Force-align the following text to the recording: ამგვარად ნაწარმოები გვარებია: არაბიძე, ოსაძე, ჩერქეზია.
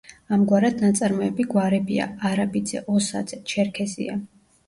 ამგვარად 0.35 0.79
ნაწარმოები 0.83 1.45
გვარებია: 1.51 2.07
არაბიძე, 2.31 2.81
ოსაძე, 2.97 3.39
ჩერქეზია. 3.53 4.19